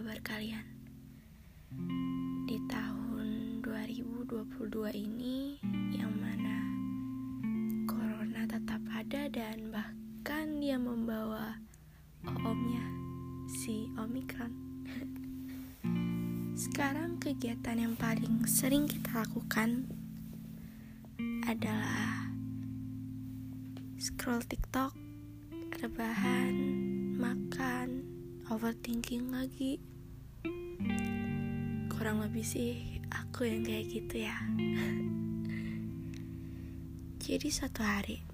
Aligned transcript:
kabar 0.00 0.16
kalian? 0.24 0.64
Di 2.48 2.56
tahun 2.72 3.60
2022 3.60 4.96
ini 4.96 5.60
yang 5.92 6.16
mana 6.16 6.56
corona 7.84 8.48
tetap 8.48 8.80
ada 8.96 9.28
dan 9.28 9.68
bahkan 9.68 10.56
dia 10.56 10.80
membawa 10.80 11.60
omnya 12.24 12.80
si 13.44 13.92
Omikron. 14.00 14.56
Sekarang 16.64 17.20
kegiatan 17.20 17.76
yang 17.76 17.92
paling 17.92 18.48
sering 18.48 18.88
kita 18.88 19.20
lakukan 19.20 19.84
adalah 21.44 22.24
scroll 24.00 24.40
TikTok, 24.48 24.96
rebahan, 25.76 26.56
makan, 27.20 28.00
overthinking 28.48 29.28
lagi 29.28 29.89
kurang 32.00 32.24
lebih 32.24 32.40
sih 32.40 32.96
aku 33.12 33.44
yang 33.44 33.60
kayak 33.60 33.92
gitu 33.92 34.24
ya. 34.24 34.32
Jadi 37.28 37.52
suatu 37.52 37.84
hari 37.84 38.24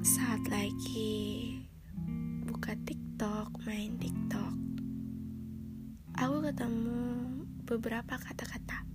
saat 0.00 0.48
lagi 0.48 1.60
buka 2.48 2.72
tiktok 2.88 3.52
main 3.68 4.00
tiktok 4.00 4.56
aku 6.16 6.48
ketemu 6.48 7.04
beberapa 7.68 8.16
kata-kata 8.16 8.88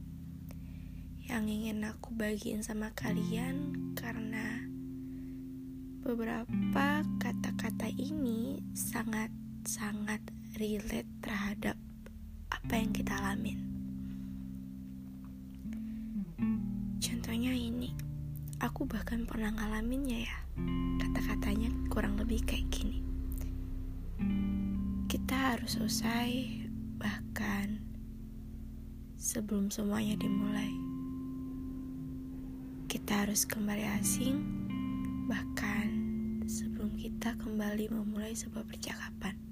yang 1.30 1.46
ingin 1.46 1.86
aku 1.86 2.10
bagiin 2.18 2.66
sama 2.66 2.90
kalian 2.98 3.94
karena 3.94 4.66
beberapa 6.02 7.06
kata-kata 7.22 7.86
ini 7.94 8.66
sangat-sangat 8.74 10.26
relate 10.58 11.14
terhadap 11.22 11.78
apa 12.64 12.80
yang 12.80 12.96
kita 12.96 13.12
alamin. 13.20 13.60
Contohnya 17.04 17.52
ini, 17.52 17.92
aku 18.64 18.88
bahkan 18.88 19.28
pernah 19.28 19.52
ngalaminnya 19.52 20.24
ya. 20.24 20.38
Kata-katanya 21.04 21.76
kurang 21.92 22.16
lebih 22.16 22.40
kayak 22.48 22.72
gini. 22.72 23.04
Kita 25.12 25.60
harus 25.60 25.76
usai 25.76 26.64
bahkan 26.96 27.84
sebelum 29.20 29.68
semuanya 29.68 30.16
dimulai. 30.16 30.72
Kita 32.88 33.28
harus 33.28 33.44
kembali 33.44 33.84
asing 34.00 34.40
bahkan 35.28 35.92
sebelum 36.48 36.96
kita 36.96 37.36
kembali 37.44 37.92
memulai 37.92 38.32
sebuah 38.32 38.64
percakapan. 38.64 39.43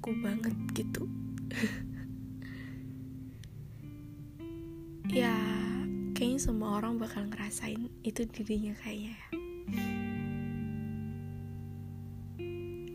Aku 0.00 0.16
banget 0.24 0.56
gitu. 0.72 1.04
ya, 5.12 5.36
kayaknya 6.16 6.40
semua 6.40 6.80
orang 6.80 6.96
bakal 6.96 7.28
ngerasain 7.28 7.92
itu 8.00 8.24
dirinya 8.32 8.72
kayaknya 8.80 9.12
ya. 9.12 9.28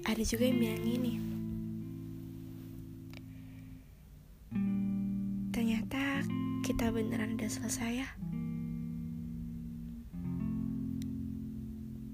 Ada 0.09 0.23
juga 0.25 0.49
yang 0.49 0.57
bilang 0.57 0.81
gini, 0.81 1.13
ternyata 5.53 6.25
kita 6.65 6.89
beneran 6.89 7.37
udah 7.37 7.49
selesai 7.53 8.01
ya 8.01 8.09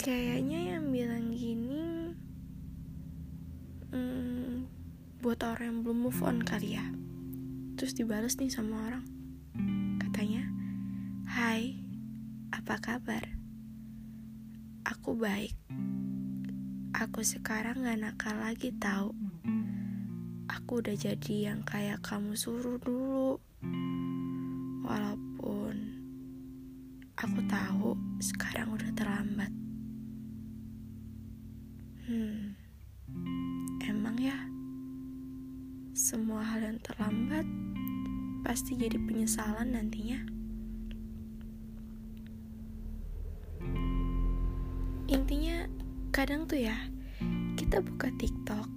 kayaknya 0.01 0.75
yang 0.75 0.89
bilang 0.89 1.29
gini 1.29 2.17
hmm, 3.93 4.80
buat 5.21 5.39
orang 5.45 5.65
yang 5.69 5.79
belum 5.85 6.09
move 6.09 6.21
on 6.25 6.41
kali 6.41 6.75
ya. 6.75 6.85
Terus 7.77 7.93
dibalas 7.93 8.41
nih 8.41 8.49
sama 8.49 8.89
orang. 8.89 9.05
Katanya 10.01 10.49
hai 11.31 11.77
apa 12.51 12.81
kabar? 12.81 13.23
Aku 14.83 15.13
baik. 15.15 15.53
Aku 16.97 17.21
sekarang 17.21 17.85
gak 17.85 18.01
nakal 18.01 18.35
lagi 18.37 18.73
tahu 18.75 19.13
aku 20.51 20.83
udah 20.83 20.95
jadi 20.95 21.51
yang 21.51 21.63
kayak 21.63 22.03
kamu 22.03 22.35
suruh 22.35 22.79
dulu. 22.79 23.39
Walaupun 24.83 25.75
aku 27.15 27.39
tahu 27.47 27.95
sekarang 28.19 28.75
udah 28.75 28.91
terlambat. 28.95 29.51
Hmm, 32.07 32.55
emang 33.87 34.15
ya, 34.19 34.35
semua 36.11 36.43
hal 36.43 36.59
yang 36.59 36.79
terlambat 36.83 37.47
pasti 38.43 38.75
jadi 38.75 38.99
penyesalan 38.99 39.71
nantinya. 39.71 40.19
Intinya, 45.07 45.71
kadang 46.11 46.51
tuh 46.51 46.67
ya, 46.67 46.75
kita 47.55 47.79
buka 47.79 48.11
TikTok 48.19 48.67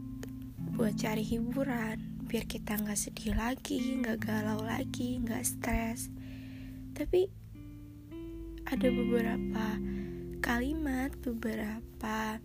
buat 0.78 0.94
cari 0.94 1.26
hiburan 1.26 2.22
biar 2.30 2.46
kita 2.46 2.78
nggak 2.78 2.98
sedih 2.98 3.34
lagi 3.34 3.98
nggak 4.02 4.26
galau 4.26 4.58
lagi 4.58 5.22
nggak 5.22 5.46
stres 5.46 6.10
tapi 6.98 7.30
ada 8.66 8.90
beberapa 8.90 9.78
kalimat 10.42 11.14
beberapa 11.22 12.42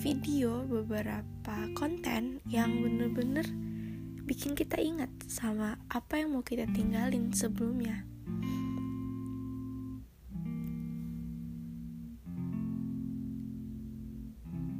video 0.00 0.64
beberapa 0.64 1.68
konten 1.76 2.40
yang 2.48 2.80
bener-bener 2.80 3.44
bikin 4.24 4.56
kita 4.56 4.80
ingat 4.80 5.12
sama 5.28 5.76
apa 5.92 6.16
yang 6.16 6.32
mau 6.32 6.40
kita 6.40 6.64
tinggalin 6.72 7.28
sebelumnya. 7.36 8.08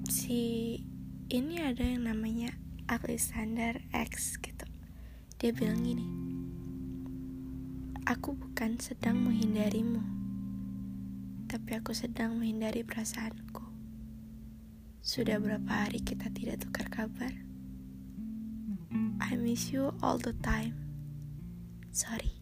Si 0.08 0.80
ini 1.28 1.60
ada 1.60 1.84
yang 1.84 2.08
namanya 2.08 2.56
Alexander 2.88 3.76
X 3.92 4.40
gitu. 4.40 4.64
Dia 5.36 5.52
bilang 5.52 5.84
gini 5.84 6.30
aku 8.10 8.34
bukan 8.34 8.74
sedang 8.82 9.22
menghindarimu 9.22 10.02
tapi 11.46 11.78
aku 11.78 11.94
sedang 11.94 12.42
menghindari 12.42 12.82
perasaanku 12.82 13.59
sudah 15.00 15.40
berapa 15.40 15.72
hari 15.72 16.04
kita 16.04 16.28
tidak 16.36 16.60
tukar 16.60 16.84
kabar? 16.92 17.32
I 19.24 19.32
miss 19.40 19.72
you 19.72 19.96
all 20.04 20.20
the 20.20 20.36
time. 20.44 20.76
Sorry. 21.88 22.36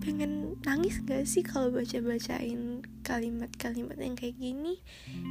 Pengen 0.00 0.56
nangis 0.64 1.04
gak 1.04 1.28
sih 1.28 1.44
kalau 1.44 1.68
baca-bacain 1.68 2.88
kalimat-kalimat 3.04 4.00
yang 4.00 4.16
kayak 4.16 4.40
gini? 4.40 4.80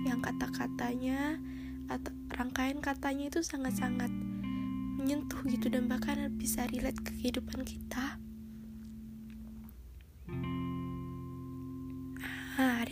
Yang 0.05 0.29
kata-katanya 0.29 1.41
atau 1.89 2.13
rangkaian 2.37 2.79
katanya 2.85 3.33
itu 3.33 3.41
sangat-sangat 3.41 4.13
menyentuh 5.01 5.41
gitu 5.49 5.73
dan 5.73 5.89
bahkan 5.89 6.29
bisa 6.37 6.69
relate 6.69 7.01
ke 7.01 7.17
kehidupan 7.17 7.65
kita 7.65 8.20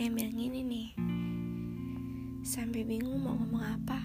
ada 0.00 0.08
yang 0.08 0.16
bilang 0.16 0.32
gini 0.40 0.60
nih 0.64 0.96
sampai 2.40 2.88
bingung 2.88 3.20
mau 3.20 3.36
ngomong 3.36 3.60
apa. 3.60 4.00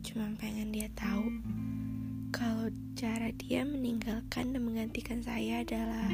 Cuma 0.00 0.32
pengen 0.40 0.72
dia 0.72 0.88
tahu 0.96 1.28
kalau 2.32 2.72
cara 2.96 3.28
dia 3.36 3.68
meninggalkan 3.68 4.56
dan 4.56 4.64
menggantikan 4.64 5.20
saya 5.20 5.60
adalah 5.60 6.08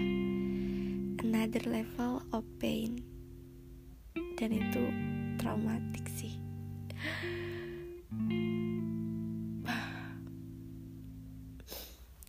another 1.22 1.62
level 1.70 2.18
of 2.34 2.42
pain. 2.58 2.98
Dan 4.34 4.50
itu 4.50 4.90
traumatik 5.38 6.10
sih. 6.10 6.34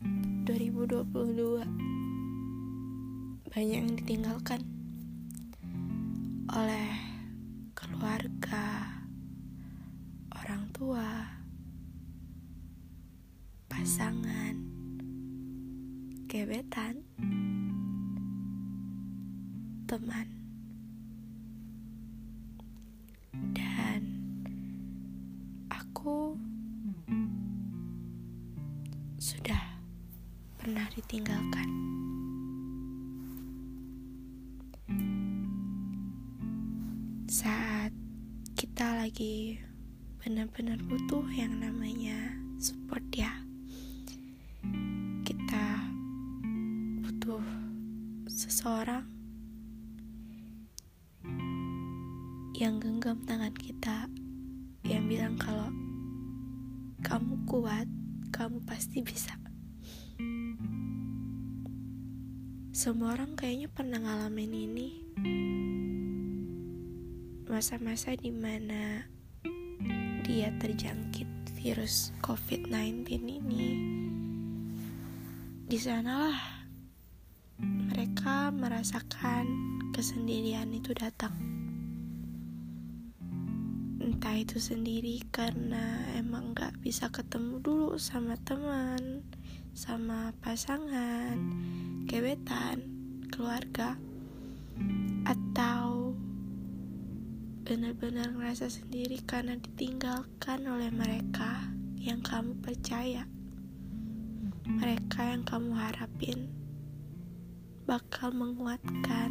...2022... 0.46 1.66
...banyak 3.50 3.78
yang 3.82 3.98
ditinggalkan... 3.98 4.79
...oleh... 6.50 6.90
...keluarga... 7.78 8.90
...orang 10.34 10.66
tua 10.74 11.40
pasangan, 13.70 14.58
gebetan, 16.26 17.06
teman, 19.86 20.28
dan 23.54 24.02
aku 25.70 26.34
pernah 30.58 30.90
ditinggalkan. 30.98 31.70
Lagi 39.10 39.58
benar-benar 40.22 40.78
butuh 40.86 41.26
yang 41.34 41.58
namanya 41.58 42.30
support 42.62 43.02
ya. 43.10 43.42
Kita 45.26 45.66
butuh 47.02 47.42
seseorang 48.30 49.02
yang 52.54 52.78
genggam 52.78 53.18
tangan 53.26 53.50
kita 53.58 54.06
yang 54.86 55.10
bilang 55.10 55.42
kalau 55.42 55.74
kamu 57.02 57.34
kuat, 57.50 57.90
kamu 58.30 58.62
pasti 58.70 59.02
bisa. 59.02 59.34
Semua 62.78 63.18
orang 63.18 63.34
kayaknya 63.34 63.74
pernah 63.74 63.98
ngalamin 63.98 64.54
ini. 64.54 64.90
Masa-masa 67.50 68.14
di 68.14 68.30
mana 68.30 69.10
dia 70.22 70.54
terjangkit 70.62 71.58
virus 71.58 72.14
COVID-19 72.22 73.10
ini. 73.26 73.70
Di 75.66 75.74
sanalah 75.82 76.38
mereka 77.58 78.54
merasakan 78.54 79.50
kesendirian 79.90 80.70
itu 80.78 80.94
datang. 80.94 81.34
Entah 83.98 84.38
itu 84.38 84.62
sendiri 84.62 85.18
karena 85.34 86.06
emang 86.22 86.54
gak 86.54 86.78
bisa 86.86 87.10
ketemu 87.10 87.66
dulu 87.66 87.98
sama 87.98 88.38
teman, 88.46 89.26
sama 89.74 90.38
pasangan, 90.46 91.34
gebetan, 92.06 92.86
keluarga, 93.34 93.98
atau 95.26 95.79
benar-benar 97.70 98.34
ngerasa 98.34 98.66
sendiri 98.66 99.22
karena 99.30 99.54
ditinggalkan 99.54 100.66
oleh 100.66 100.90
mereka 100.90 101.70
yang 102.02 102.18
kamu 102.26 102.58
percaya, 102.66 103.30
mereka 104.66 105.30
yang 105.30 105.46
kamu 105.46 105.78
harapin 105.78 106.50
bakal 107.86 108.34
menguatkan. 108.34 109.30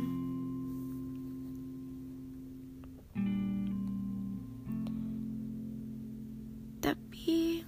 Tapi 6.78 7.66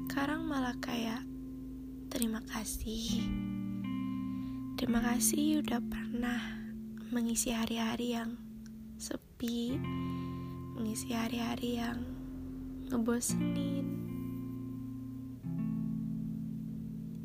sekarang 0.00 0.48
malah 0.48 0.72
kayak 0.80 1.20
Terima 2.08 2.40
kasih. 2.48 3.28
Terima 4.80 5.04
kasih 5.04 5.60
udah 5.60 5.84
pernah 5.84 6.40
mengisi 7.12 7.52
hari-hari 7.52 8.16
yang 8.16 8.45
sepi, 9.36 9.76
mengisi 10.80 11.12
hari-hari 11.12 11.76
yang 11.76 12.00
ngebosenin. 12.88 13.84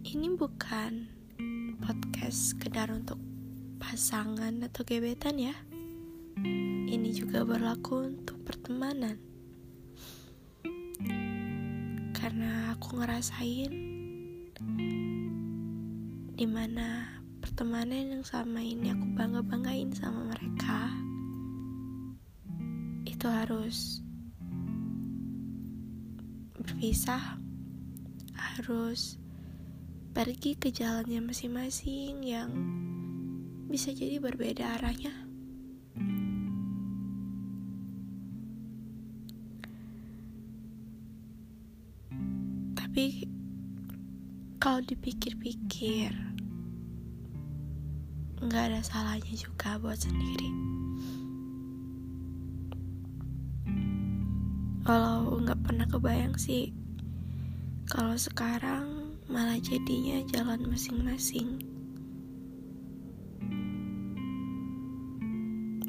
Ini 0.04 0.28
bukan 0.36 1.08
podcast 1.80 2.52
sekedar 2.52 2.92
untuk 2.92 3.16
pasangan 3.80 4.60
atau 4.60 4.84
gebetan 4.84 5.40
ya. 5.40 5.56
Ini 6.92 7.16
juga 7.16 7.48
berlaku 7.48 8.12
untuk 8.12 8.44
pertemanan. 8.44 9.16
Karena 12.12 12.76
aku 12.76 13.00
ngerasain 13.00 13.72
di 16.36 16.44
mana 16.44 17.08
pertemanan 17.40 18.20
yang 18.20 18.24
selama 18.28 18.60
ini 18.60 18.92
aku 18.92 19.08
bangga-banggain 19.16 19.96
sama 19.96 20.36
mereka 20.36 20.92
itu 23.22 23.30
harus 23.30 24.02
berpisah 26.58 27.38
harus 28.34 29.22
pergi 30.10 30.58
ke 30.58 30.74
jalannya 30.74 31.22
masing-masing 31.30 32.26
yang 32.26 32.50
bisa 33.70 33.94
jadi 33.94 34.18
berbeda 34.18 34.74
arahnya 34.74 35.14
tapi 42.74 43.30
kalau 44.58 44.82
dipikir-pikir 44.82 46.10
nggak 48.42 48.64
ada 48.74 48.82
salahnya 48.82 49.38
juga 49.38 49.78
buat 49.78 50.02
sendiri. 50.02 50.50
Kalau 54.92 55.40
nggak 55.40 55.64
pernah 55.64 55.88
kebayang 55.88 56.36
sih, 56.36 56.76
kalau 57.88 58.12
sekarang 58.20 59.16
malah 59.32 59.56
jadinya 59.56 60.20
jalan 60.28 60.68
masing-masing. 60.68 61.64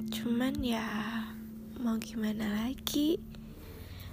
Cuman 0.07 0.55
ya 0.63 0.87
mau 1.83 1.99
gimana 1.99 2.47
lagi? 2.63 3.19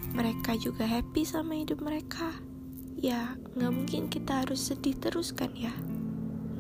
Mereka 0.10 0.58
juga 0.58 0.90
happy 0.90 1.22
sama 1.22 1.62
hidup 1.62 1.86
mereka. 1.86 2.34
Ya 2.98 3.38
nggak 3.54 3.70
mungkin 3.70 4.10
kita 4.10 4.42
harus 4.42 4.74
sedih 4.74 4.98
terus 4.98 5.38
kan 5.38 5.54
ya? 5.54 5.78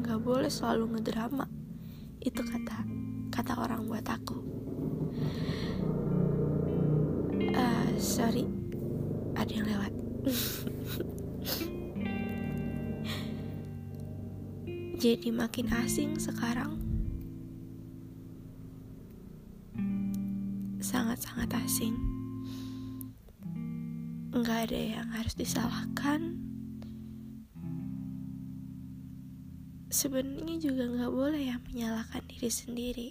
Nggak 0.05 0.21
boleh 0.21 0.53
selalu 0.53 1.01
ngedrama 1.01 1.49
itu 2.21 2.45
kata 2.45 2.85
kata 3.33 3.57
orang 3.57 3.89
buat 3.89 4.05
aku 4.05 4.37
sorry. 7.99 8.47
Ada 9.35 9.51
yang 9.51 9.67
lewat. 9.67 9.93
Jadi 14.99 15.31
makin 15.31 15.67
asing 15.83 16.15
sekarang. 16.15 16.79
Sangat-sangat 20.79 21.51
asing. 21.63 21.95
Nggak 24.31 24.71
ada 24.71 24.79
yang 24.99 25.07
harus 25.11 25.35
disalahkan. 25.35 26.39
Sebenarnya 29.91 30.55
juga 30.59 30.87
nggak 30.87 31.11
boleh 31.11 31.43
ya 31.51 31.59
menyalahkan 31.67 32.23
diri 32.31 32.51
sendiri. 32.51 33.07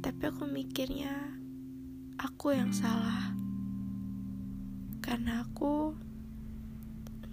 Tapi 0.00 0.22
aku 0.28 0.48
mikirnya 0.48 1.12
aku 2.20 2.52
yang 2.52 2.72
salah 2.72 3.39
karena 5.10 5.42
aku 5.42 5.90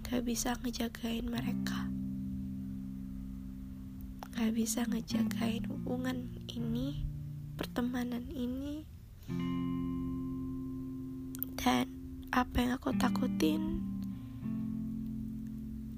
nggak 0.02 0.26
bisa 0.26 0.58
ngejagain 0.66 1.30
mereka. 1.30 1.86
Nggak 4.34 4.50
bisa 4.50 4.82
ngejagain 4.90 5.62
hubungan 5.70 6.26
ini 6.50 7.06
pertemanan 7.54 8.26
ini. 8.34 8.82
Dan 11.54 11.86
apa 12.34 12.56
yang 12.58 12.74
aku 12.74 12.90
takutin 12.98 13.78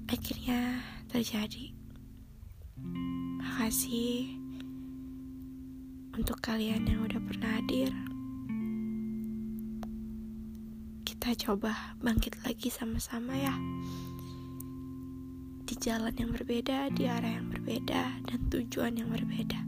akhirnya 0.05 0.85
terjadi. 1.09 1.73
Makasih 3.41 4.37
untuk 6.13 6.37
kalian 6.45 6.85
yang 6.85 7.09
udah 7.09 7.17
pernah 7.25 7.57
hadir. 7.57 8.10
Kita 11.21 11.53
coba 11.53 11.93
bangkit 12.01 12.33
lagi 12.41 12.73
sama-sama 12.73 13.37
ya. 13.37 13.53
Di 15.69 15.77
jalan 15.77 16.17
yang 16.17 16.33
berbeda, 16.33 16.89
di 16.97 17.05
arah 17.05 17.37
yang 17.37 17.45
berbeda, 17.45 18.25
dan 18.25 18.39
tujuan 18.49 18.97
yang 18.97 19.13
berbeda. 19.13 19.61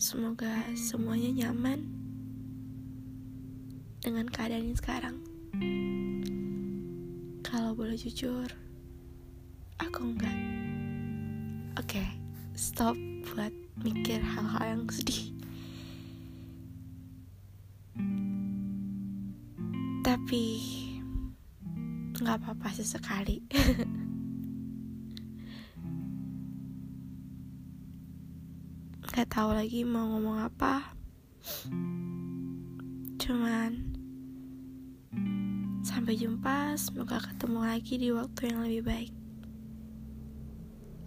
Semoga 0.00 0.64
semuanya 0.72 1.52
nyaman 1.52 1.84
dengan 4.00 4.24
keadaan 4.32 4.72
yang 4.72 4.78
sekarang. 4.80 5.20
Kalau 7.44 7.76
boleh 7.76 8.00
jujur, 8.00 8.48
aku 9.76 10.00
enggak. 10.00 10.38
Oke, 11.76 12.00
okay, 12.00 12.08
stop 12.56 12.96
buat 13.28 13.52
mikir 13.84 14.16
hal-hal 14.16 14.80
yang 14.80 14.88
sedih. 14.88 15.41
Tapi 20.32 20.64
nggak 22.24 22.40
apa-apa 22.40 22.72
sesekali. 22.72 23.44
Gak 29.12 29.28
tahu 29.28 29.52
lagi 29.52 29.84
mau 29.84 30.08
ngomong 30.08 30.40
apa. 30.40 30.96
Cuman 33.20 33.92
Sampai 35.84 36.16
jumpa, 36.16 36.80
semoga 36.80 37.20
ketemu 37.20 37.68
lagi 37.68 38.00
di 38.00 38.08
waktu 38.08 38.56
yang 38.56 38.64
lebih 38.64 38.88
baik. 38.88 39.12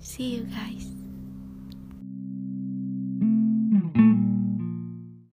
See 0.05 0.37
you 0.37 0.45
guys. 0.53 0.94